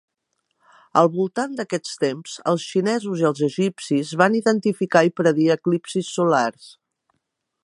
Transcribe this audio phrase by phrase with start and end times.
[1.01, 6.71] Al voltant d'aquests temps, els xinesos i els egipcis van identificar i predir eclipsis solars.